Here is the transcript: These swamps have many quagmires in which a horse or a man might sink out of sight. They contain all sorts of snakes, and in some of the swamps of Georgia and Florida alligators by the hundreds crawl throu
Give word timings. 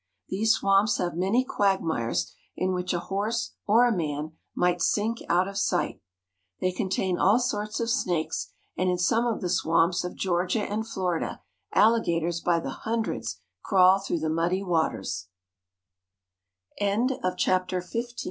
These 0.29 0.53
swamps 0.55 0.97
have 0.97 1.13
many 1.15 1.43
quagmires 1.45 2.33
in 2.55 2.73
which 2.73 2.91
a 2.91 2.97
horse 3.01 3.51
or 3.67 3.85
a 3.87 3.95
man 3.95 4.31
might 4.55 4.81
sink 4.81 5.19
out 5.29 5.47
of 5.47 5.59
sight. 5.59 6.01
They 6.59 6.71
contain 6.71 7.19
all 7.19 7.37
sorts 7.37 7.79
of 7.79 7.87
snakes, 7.87 8.51
and 8.75 8.89
in 8.89 8.97
some 8.97 9.27
of 9.27 9.41
the 9.41 9.47
swamps 9.49 10.03
of 10.03 10.15
Georgia 10.15 10.61
and 10.63 10.87
Florida 10.87 11.41
alligators 11.73 12.41
by 12.41 12.59
the 12.59 12.71
hundreds 12.71 13.41
crawl 13.61 13.99
throu 13.99 14.17